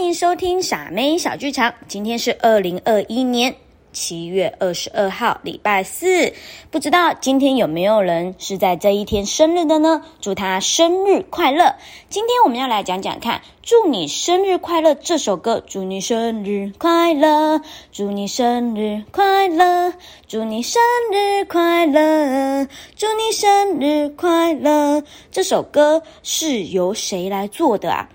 [0.00, 1.74] 欢迎收听傻妹小剧场。
[1.86, 3.54] 今天是二零二一年
[3.92, 6.32] 七月二十二号，礼拜四。
[6.70, 10.02] 不知道今天有没有人是在这一天生日的呢？
[10.22, 11.76] 祝他生日快乐！
[12.08, 15.62] 今天我们要来讲讲看，《祝你生日快乐》这首歌。
[15.66, 17.60] 祝你生日快乐，
[17.92, 19.92] 祝你生日快乐，
[20.26, 20.80] 祝你生
[21.12, 25.02] 日快乐，祝你生日快乐。
[25.30, 28.08] 这首歌是由谁来做的啊？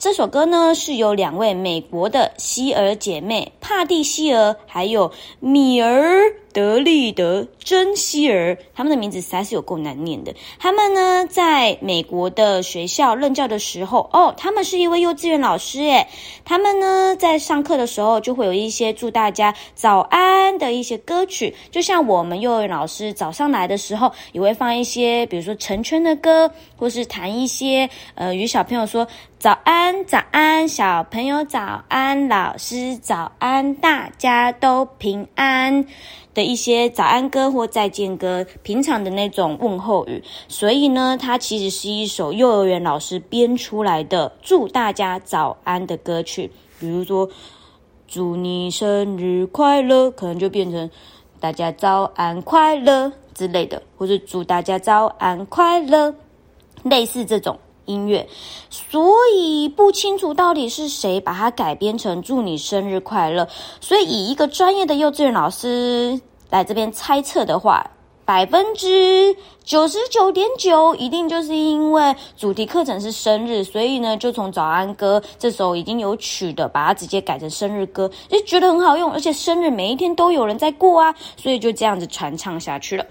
[0.00, 6.22] 这首歌呢，是由两位美国的希尔姐妹帕蒂希尔，还有米尔
[6.52, 10.34] 德利德珍希尔，他们的名字实在是有够难念的。
[10.58, 16.06] 他们呢，在美国的学校任教的时候，哦，他们是一位幼稚园老师，诶，
[16.44, 29.06] 他们呢，在上课的时候就会有一些祝大家早安的一些歌曲，就像我们幼儿园老师早上来的时候，也会放一些，比如说成圈的歌，或是弹一些，呃，与小朋友说。
[29.40, 35.86] 早安，早安，小朋友早安，老师早安，大家都平安
[36.32, 40.22] 的一些早安歌或再见歌，平常的那种问候语。
[40.48, 46.50] 所以呢，它其实是一首幼儿园老师编出来的祝大家早安的歌曲。
[46.78, 47.28] 比如说，
[48.06, 50.90] 祝你生日快乐，可能就变成
[51.38, 56.14] 大家早安快乐之类的，或者祝大家早安快乐，
[56.82, 57.58] 类似这种。
[57.90, 58.28] 音乐，
[58.70, 63.48] 所以不清楚到底是谁把它改编成“祝你生日快乐”。
[63.82, 66.20] 所以以一个专业的幼稚园老师
[66.50, 67.84] 来这边猜测的话，
[68.24, 83.04] 百分之九十九点九一定就是因为主题课程是生日，所以呢就从早安歌这首已经有曲的，把它直接改成生日歌，就觉得很好用，而且生日每一天都有人在过啊，所以就这样子传唱下去了。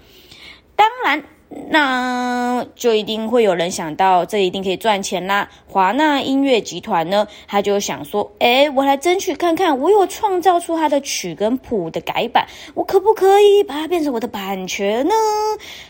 [0.74, 1.22] 当然。
[1.68, 5.48] 那就一定会有人想到，这一定可以赚钱啦。
[5.66, 15.12] 华纳音乐集团呢，他就想说：“哎，我来争取看看，我有创造出他的曲跟谱的改版，我可不可以把它变成我的版权呢？”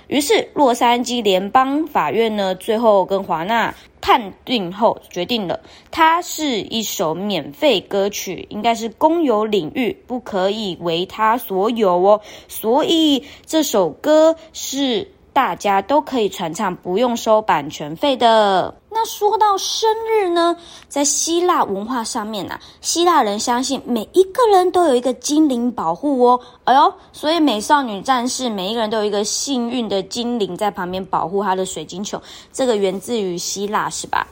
[0.08, 12.22] 于是，洛杉矶联邦法院呢，最后跟华纳判定后，决定了，它是一首免费歌曲，应该是公有领域，不可以为他所有哦。
[12.48, 15.08] 所以这首歌是。
[15.32, 18.74] 大家都可以传唱，不用收版权费的。
[18.91, 20.56] 那说到生日呢，
[20.88, 26.41] 在希腊文化上面啊，希腊人相信每一个人都有一个精灵保护哦。
[26.64, 32.20] 哎呦，所以美少女战士每一个人都有一个幸运的精灵在旁边保护她的水晶球，
[32.52, 34.26] 这个源自于希腊是吧？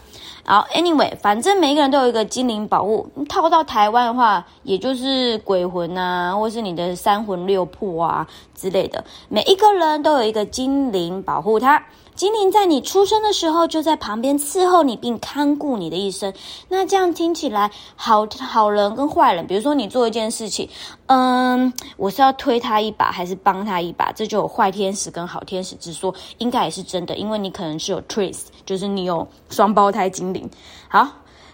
[0.51, 3.07] 好，Anyway，反正每一个人都有一个精灵保护。
[3.29, 11.85] 套到台湾的话，也就是鬼魂啊，或是你的三魂六魄啊之类的，每一个人都有一个精灵保护他。
[12.19, 16.35] 精灵在你出生的时候就在旁边伺候你，并看顾你的一生。
[16.69, 20.69] 那这样听起来，好好人跟坏人，比如说你做一件事情，
[21.07, 24.11] 嗯，我是要推他一把还是帮他一把？
[24.11, 30.51] 这就有坏天使跟好天使之说，应该也是真的，因为你可能是有 trace，就是你有双胞胎精灵。
[30.89, 31.07] 好，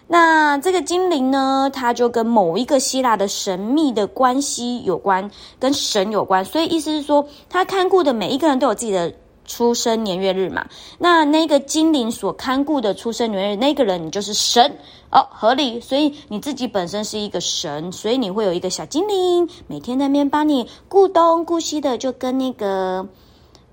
[0.07, 9.13] 那这个精灵呢，它就跟某一个希腊的神秘的关系有关，跟神有关，所以意思是说，他看顾的每一个人都有自己的。
[9.45, 10.67] 出生年月日嘛，
[10.97, 14.77] 那那个精灵所看顾的出生年月日，那个人你就是神
[15.11, 15.79] 哦，合理。
[15.79, 23.07] 所以你自己本身是一个神，所以你会有一个小精灵，每天在那边帮你顾东顾西的，就跟那个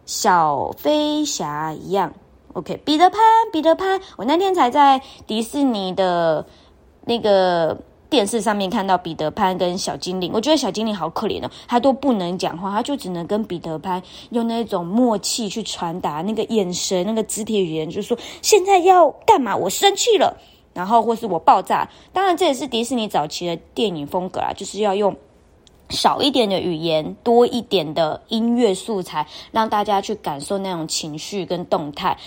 [0.06, 2.12] 小飞侠一样。
[2.52, 3.20] OK，彼得潘，
[3.52, 6.46] 彼得潘，我那天才在迪士尼的
[7.06, 7.78] 那个。
[8.12, 14.02] 电视上面看到彼得潘跟小精灵，我觉得小精灵好可怜哦，他都不能讲话，他就只能跟彼得潘
[14.32, 19.56] 用那种默契去传达那个眼神、那个肢体语言，就是说现在要干嘛？
[19.56, 20.36] 我生气了，
[20.74, 21.88] 然后或是我爆炸。
[22.12, 25.16] 当然，这也是迪士尼早期的电影风格啊，就是要用
[25.88, 32.18] 少一点的语言，多一点的音乐素材，让大家去感受那种情绪跟动态。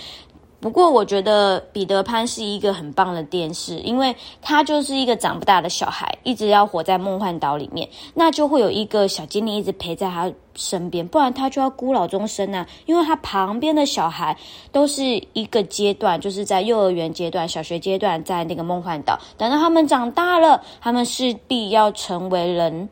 [0.65, 12.65] 不过，我觉得彼得潘是一个很棒的电视，因为他就是一个长不大的小孩，一直要活在梦幻岛里面，那就会有一个小精灵一直陪在他身边，不然他就要孤老终生啊。
[12.87, 14.35] 因为他旁边的小孩
[14.71, 15.03] 都是
[15.33, 22.89] 一个阶段，就是在幼儿园阶段、小学阶段，在那个梦幻岛，等到他们长大了，他们势必要成为人。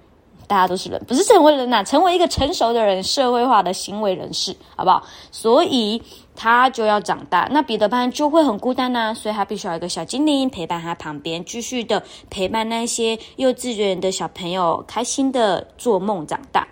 [0.53, 5.01] 大家都是人，不是成为人呐，成为一个成熟的人，社会化的行为人士，好不好？
[5.31, 5.99] 所以
[6.35, 16.67] 他就要长大，那彼得潘就会很孤单呐，所以他必须要一个小精灵陪伴他旁边，继续的陪伴那些幼稚园的小朋友，开心的做梦长大。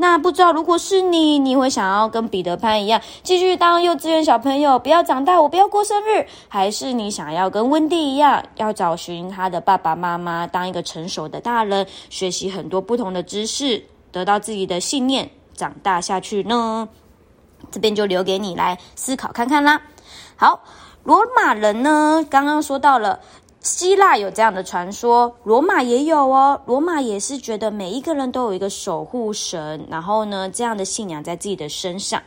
[0.00, 16.88] 那不知道如果是你，你会想要跟彼得潘一样，继续当幼稚园小朋友，不要长大，我不要过生日，还是你想要跟温蒂一样，要找寻他的爸爸妈妈，当一个成熟的大人，学习很多不同的知识，得到自己的信念，长大下去呢？
[17.70, 19.82] 这边就留给你来思考看看啦。
[20.34, 20.62] 好，
[21.04, 23.20] 罗马人呢，刚刚说到了。
[23.60, 26.60] 希腊有这样的传说，罗马也有哦。
[26.66, 32.22] 罗马也是觉得每一个人都有一个守护神，然后呢，这样的信仰在自己的身上。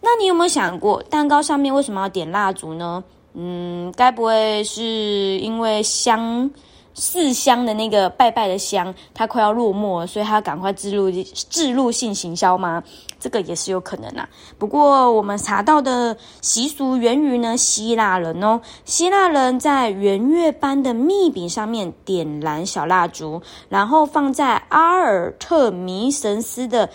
[0.00, 3.02] 那你有没有想过，蛋糕上面为什么要点蜡烛呢？
[3.34, 6.50] 嗯，该不会是因为香？
[6.92, 11.08] 四香的那个拜拜的香，它快要落寞，所以它赶快置入
[11.48, 12.82] 置入性行销吗？
[13.20, 14.28] 这个也是有可能啊。
[14.58, 26.88] 不过我们查到的习俗源于呢希腊人哦，希腊人在圆月般的蜜饼上面点燃小蜡烛，然后放在阿尔特弥神斯的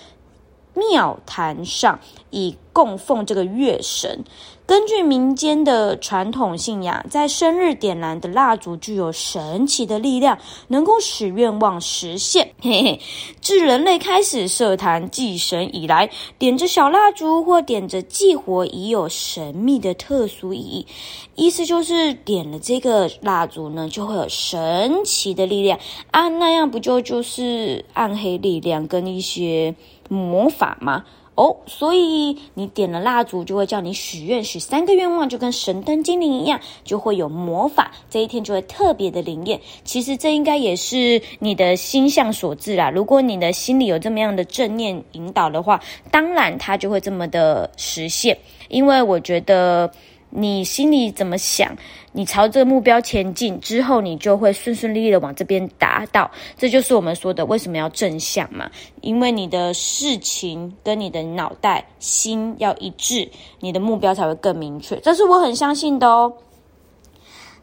[0.75, 1.99] 庙坛上，
[2.29, 4.23] 以供奉这个月神。
[4.67, 10.35] 根据民间的传统信仰，在生日点燃的蜡烛具有神奇的力量，
[10.69, 12.49] 能够使愿望实现。
[12.59, 12.99] 嘿嘿，
[13.39, 20.87] 自人类开始设坛祭神以来，点着小蜡烛或点着祭火已有神秘的特殊意义。
[21.35, 25.77] 意思就是点了这个蜡烛呢，就会有神奇的力量
[26.09, 26.27] 啊！
[26.27, 29.75] 那样不就就是暗黑力量跟一些
[30.09, 31.05] 魔法吗？
[31.35, 39.59] 哦，所以你点了蜡烛，就会叫你许愿，许三个愿望，就跟神灯精灵一样，就会有魔法，这一天就会特别的灵验。
[39.83, 42.89] 其实这应该也是你的心向所致啦。
[42.89, 48.37] 如果你的心里有这么样的正念引导的话，当然它就会这么的实现。
[48.69, 49.91] 因为我觉得。
[50.37, 51.73] 你心里怎么想？
[52.11, 56.29] 你朝这个目标前进之后，你就会顺顺利利的往这边达到。
[56.57, 58.69] 这就是我们说的为什么要正向嘛？
[59.01, 63.29] 因为你的事情跟你的脑袋心要一致，
[63.59, 64.97] 你的目标才会更明确。
[64.99, 66.33] 这是我很相信的哦。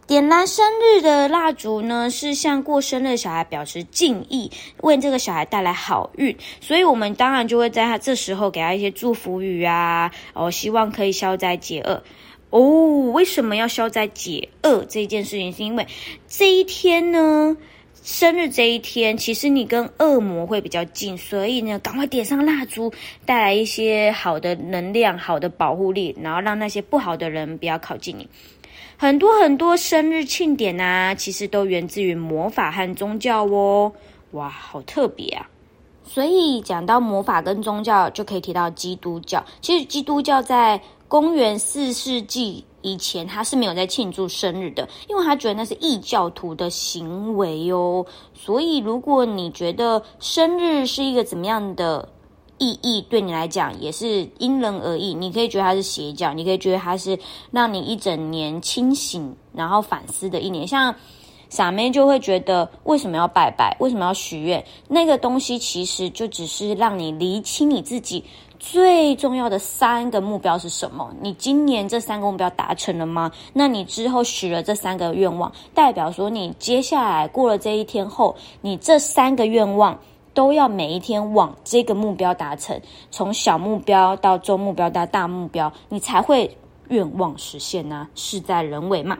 [0.06, 6.36] 点燃生日的蜡烛呢，是向过生日的小孩表示敬意，为这个小孩带来好运。
[6.60, 12.02] 所以，我们当然就会在他这时候给他一些祝福语啊，哦，希望可以消灾解厄。
[12.52, 15.50] 哦，为什么要消灾解厄这件事情？
[15.50, 15.86] 是因为
[16.28, 17.56] 这一天呢，
[18.02, 22.92] 生日这一天，其实你跟恶魔会比较近，所以呢，赶快点上蜡烛，
[23.24, 28.28] 带来一些好的能量、好的保护力，然后让那些不好的人不要靠近你。
[28.98, 33.90] 很多很多生日庆典啊，其实都源自于魔法和宗教哦。
[34.32, 35.48] 哇，好特别啊！
[36.04, 39.42] 所以讲到魔法跟宗教，就可以提到基督教。
[39.62, 40.78] 其实基督教在
[41.12, 48.02] 公元四世纪以前，他是没有在庆祝生日的，因为他觉得那是异教徒的行为哦。
[48.32, 52.08] 所以，如果你觉得生日是一个怎么样的
[52.56, 55.12] 意义，对你来讲也是因人而异。
[55.12, 57.18] 你可以觉得它是邪教，你可以觉得它是
[57.50, 60.66] 让你一整年清醒然后反思的一年。
[60.66, 60.94] 像
[61.50, 63.76] 傻妹就会觉得，为什么要拜拜？
[63.80, 64.64] 为什么要许愿？
[64.88, 68.24] 那个东西其实就只是让你厘清你自己。
[68.62, 71.12] 最重要的三个目标是什么？
[71.20, 73.30] 你今年这三个目标达成了吗？
[73.52, 79.98] 那你之后许了这三个愿望，代表说你接下来过了这一天后，你这三个愿望
[80.32, 82.80] 都要每一天往这个目标达成，
[83.10, 86.56] 从小目标到中目标到大目标，你才会
[86.88, 88.06] 愿望实现呢？
[88.14, 89.18] 事在人为嘛。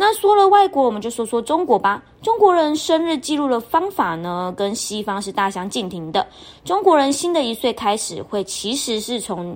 [0.00, 2.02] 那说了外国，我们就说说中国吧。
[2.22, 6.26] 中国人生日记录的方法呢，跟西方是大相径庭的。
[6.64, 9.54] 中国人新的一岁开始会其实是从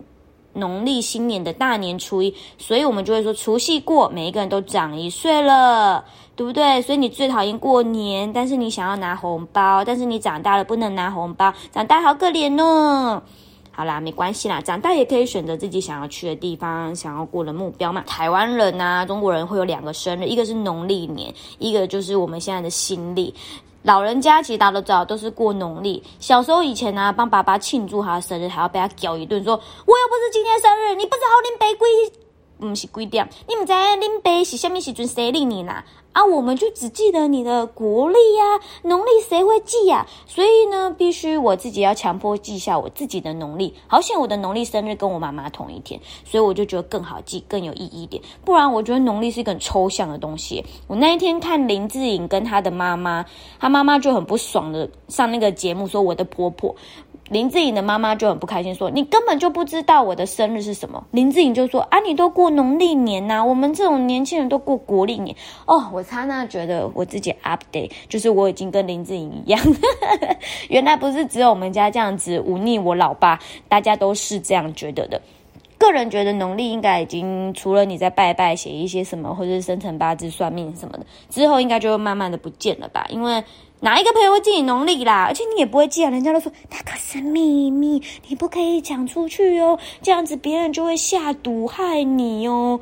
[0.53, 6.05] 农历新年的大年初一，所以我们就会说除夕过，每一个人都长一岁了，
[6.37, 6.83] 对不对？
[6.83, 13.23] 所以你最讨厌过年，但是你想要拿红包，但是你长大了不能拿红包，长大好可怜哦。
[13.77, 18.01] 好啦，没关系啦，长大也可以选择自己想要去的地方，想要过的目标嘛。
[18.03, 23.35] 台湾人呐，中国人会有两个生日，一个是农历年，一个就是我们现在的新历。
[23.83, 26.01] 老人家其实大家都知道，都是过农历。
[26.21, 32.19] 小时候以前呢，帮爸爸庆祝他的生日，还要被他叫一顿，说我又不是今天生日，你不知道恁爸几，
[32.61, 35.85] 不是几点，你唔知恁爸是虾米时阵生日你啦。
[36.15, 40.07] 啊，我们就只记得你的国历呀，农历谁会记呀？
[40.27, 43.75] 所以呢，必须我自己要强迫记下我自己的农历。
[43.89, 48.23] 好险，我的农历生日跟我妈妈同一天，所以我就觉得更好记，更有意义一点。
[48.45, 50.65] 不然，我觉得农历是一个很抽象的东西。
[50.87, 53.25] 我那一天看林志颖跟他的妈妈，
[53.59, 56.73] 他妈妈就很不爽的上那个节目说我的婆婆。
[57.31, 65.35] 林志颖的妈妈就很不开心，说：“你根本就不知道我的生日是什么。”林志颖就说：“啊，你都过农历年呐，我们这种年轻人都过国历年。”
[65.67, 69.61] 哦，我刹那觉得我自己 update，就是我已经跟林志颖一样，
[70.69, 73.39] 原来不是只有我们家这样子忤逆我老爸，
[73.69, 75.21] 大家都是这样觉得的。
[75.79, 83.07] 个人觉得农历应该已经除了你在拜拜写一些什么，或者是生辰八字算命什么的之后，应该就会慢慢的不见了吧？
[83.11, 83.43] 因为。
[83.81, 85.25] 哪一个朋友会记你农历啦？
[85.29, 92.81] 而且你也不会记啊，人家都说那可是秘密，你不可以讲出去哦，这样子别人就会下毒害你哦，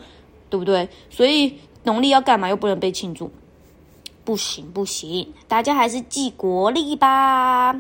[0.49, 0.89] 对不对？
[1.11, 3.33] 所以农历要干嘛又不能被庆祝，
[4.23, 7.73] 不行不行，大家还是记国历吧。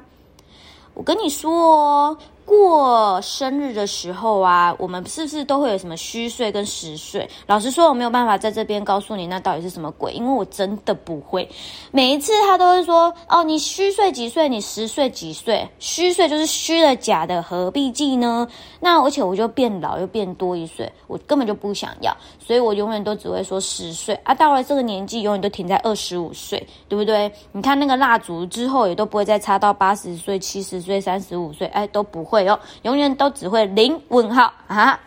[0.95, 2.19] 我跟你说。
[2.44, 7.28] 过生日的时候啊，我们是不是都会有什么虚岁跟实岁？
[7.46, 11.49] 老实说，我没有办法在这边告诉你那到底是什么鬼，因为我真的不会。
[11.90, 14.49] 每一次他都会说：“哦，你虚岁几岁？
[14.49, 15.68] 你实岁几岁？
[15.78, 18.46] 虚岁就是虚的假的，何必记呢？”
[18.80, 24.34] 那而且我就变老又变多一岁，我根本就不想要，所以我永远都只会说十岁啊。
[24.34, 27.30] 到了这个年纪，永远都停在二十五岁，对不对？
[27.52, 34.99] 你看那个蜡烛之后，也都不会再插到八十岁、七十岁、三十五岁，哎，都不会会哦，永远都只会零问号啊。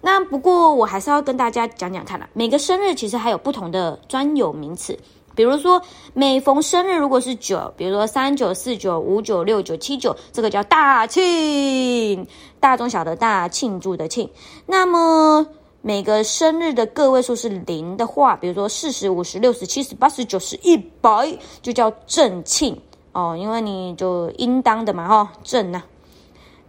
[0.00, 4.98] 那不过我还是要跟大家讲讲看啦，每个生日其实还有不同的专有名词。
[5.34, 5.80] 比如说，
[6.14, 12.26] 每逢生日，如果是九，比如说三九、四九、五九、六九、七九，这个叫大庆，
[12.58, 14.28] 大中小的大庆祝的庆。
[14.66, 15.46] 那么
[15.82, 22.78] 每个生日的个位数是零的话，比如说四十五十、六十、七十、八十、九十、一百，就叫正庆
[23.12, 25.82] 哦，因为你就应当的嘛，哈，正呐。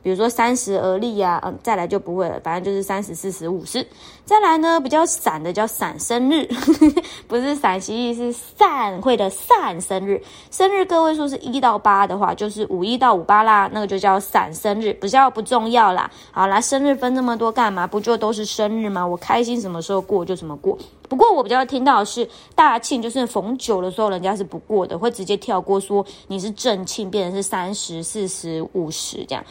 [0.03, 3.85] 比如说三十而立呀，嗯，再来就不会了，反正就是三十、四十、五十。
[4.25, 6.47] 再来呢，比较散的叫散生日，
[7.27, 10.21] 不是散息，是散会的散生日。
[10.49, 16.09] 生日个位数是一到八的话，就是五一到五八啦，那个就叫散生日，不叫不重要啦。
[16.31, 17.85] 好啦，生日分那么多干嘛？
[17.85, 19.05] 不就都是生日吗？
[19.05, 20.77] 我开心什么时候过就什么过。
[21.09, 29.43] 不过我比较听到是大庆，就是逢九的时候人家是不过的，会直接跳过说你是正庆，变成是三十四十五十这样。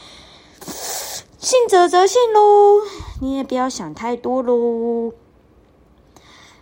[0.60, 2.80] 信则则信喽，
[3.20, 5.12] 你也不要想太多喽。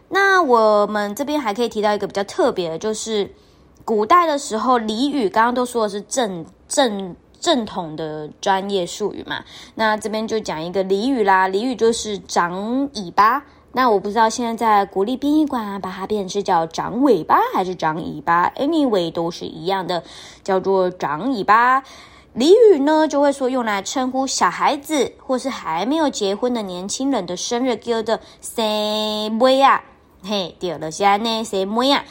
[0.08, 3.34] 那我们这边还可以提到一个比较特别的，就是
[3.84, 9.44] 古代的时候俚语，刚刚都说的是正正正统的专业术语嘛。
[9.74, 13.44] 那这边就讲一个俚语啦，俚语就是长尾巴。
[13.72, 20.02] 那我不知道现在在国立殡仪馆把它变成是叫长尾巴还是长尾巴，anyway 都是一样的，
[20.42, 21.82] 叫做长尾巴。
[22.38, 28.62] 俚语呢，就会说用来称呼小孩子或是还没有结婚的年轻人的生日，叫做“生
[29.32, 29.82] 妹啊”。
[30.22, 32.04] 嘿，第二个是安呢，“生妹啊”，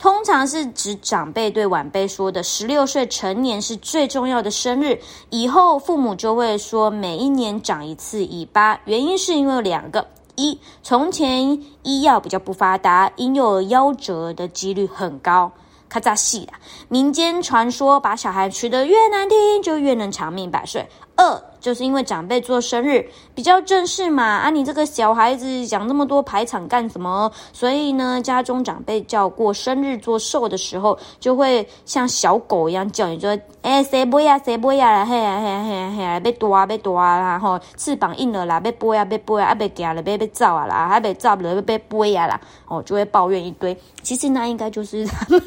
[0.00, 4.98] 通常是指长辈对晚辈说的十六岁成年是最重要的生日。
[5.28, 15.52] 以后父母就会说每一年长一次尾巴，原因是因为两个：一，从前医药比较不发达，婴幼儿夭折的几率很高。
[15.88, 16.52] 卡扎西的
[16.88, 20.88] 民间传说，把小孩取得越难听，就越能长命百岁。
[21.16, 27.30] 二就是因为长辈做生日比较正式嘛，啊，你这个小孩子讲那么多排场干什么？
[27.54, 34.38] 所以呢，家中长辈叫过生日做寿的时候，就会像小狗一样叫你说：“哎，谁播呀？
[34.40, 35.06] 谁播呀？
[35.06, 37.38] 嘿呀嘿呀嘿呀嘿呀，被多啊被多啊啦！
[37.38, 42.38] 吼，翅膀硬了啦，被剥呀被剥呀，啊被夹了被被照啊啦，还被照了被被播呀啦！
[42.68, 43.74] 哦，就会抱怨一堆。
[44.02, 45.42] 其实那应该就是 他们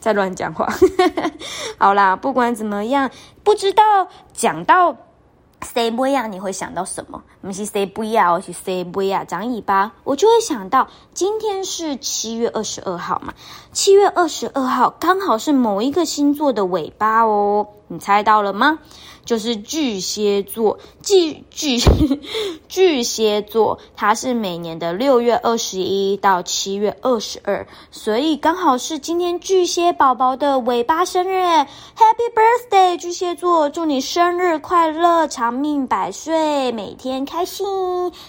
[0.00, 0.66] 在乱讲话。
[1.78, 3.08] 好啦，不管怎么样。
[3.44, 3.82] 不知道
[4.32, 4.96] 讲到
[5.60, 7.22] say 不一样，你会想到什么？
[7.40, 13.32] 不是 say 不一样，而是 say 不一样长尾巴，我就会想到今天是七月二十二号嘛，
[13.72, 18.78] 七月二十二号刚好是某一个星座的尾巴哦，你猜到了吗？
[19.24, 21.78] 就是巨蟹座，巨巨
[22.68, 37.66] 巨蟹座，它是每年的六月二十一到七月二十二，所以刚好是今天巨蟹宝宝的尾巴生日，Happy Birthday，巨蟹座，祝你生日快乐，长命百岁，每天开心。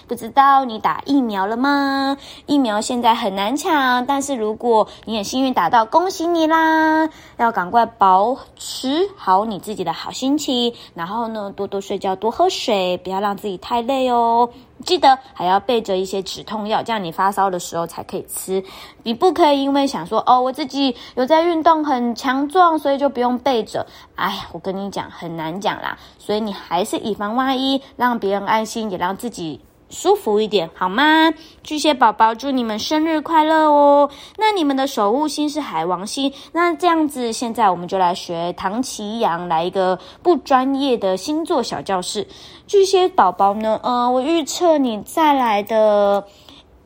[0.06, 2.16] 不知道你打疫苗了吗？
[2.46, 7.08] 疫苗现在很难抢，但是如果你很幸运打到，恭喜你啦！
[7.36, 10.72] 要赶快保持好你自己的好心情。
[10.92, 14.50] 然后呢，多多睡觉，多喝水，不要让自己太累哦。
[14.84, 18.62] 记得还要备着一些止痛药，这样你发烧的时候才可以吃。
[19.02, 23.86] 你不可以因为想说哦，我自己有在运动，很强壮，所以就不用备着。
[24.16, 25.96] 哎呀，我跟你讲，很难讲啦。
[26.18, 29.60] 所以你还是以防万一，让别人安心，也让自己
[29.90, 31.32] 舒服一点，好吗？
[31.62, 34.10] 巨蟹宝宝，祝你们生日快乐哦！
[34.38, 42.26] 那你们的守护星是海王星，那这样子，现在我们就来学唐奇阳来一个不专业的星座小教室。
[42.66, 46.26] 巨蟹宝宝呢，呃，我预测你再来的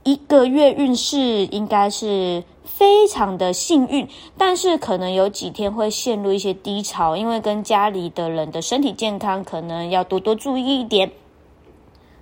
[0.03, 11.11] 一个月运势应该是非常的幸运，但是可能有几天会陷入一些低潮，因为跟家里的人的身体健康可能要多多注意一点。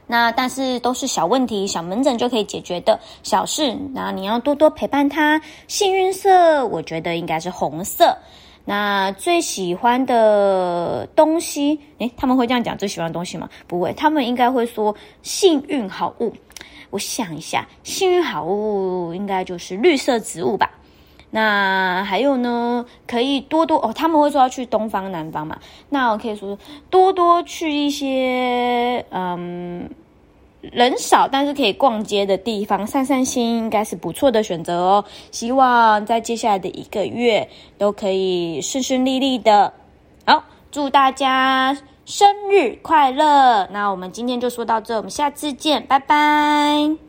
[0.06, 3.76] 那但是都是小问题，小门诊就可以解决的小事。
[3.92, 5.40] 那你要多多陪伴他。
[5.66, 8.16] 幸运色，我觉得应该是红色。
[8.64, 13.48] 那最喜欢的东西，诶，他们会这样讲最喜欢的东西吗？
[13.66, 16.32] 不会，他们应该会说幸运好物。
[16.90, 20.70] 我想一下，幸运好物应该就是绿色植物吧。
[21.30, 25.58] 那还有呢，可以多多哦，他们会说要去东方南方嘛？
[25.90, 29.90] 那我可以说多多去一些嗯
[30.60, 35.04] 人少但是可以逛街的地方散散心，应该是不错的选择哦。
[35.30, 39.72] 希望在接下来的一个月都可以顺顺利利的。
[40.24, 40.42] 好，
[40.72, 43.68] 祝大家生日快乐！
[43.70, 47.05] 那我们今天就说到这，我们下次见，拜拜。